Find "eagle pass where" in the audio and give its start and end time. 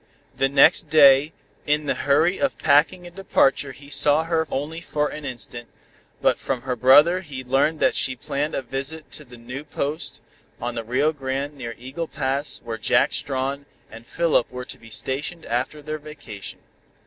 11.77-12.79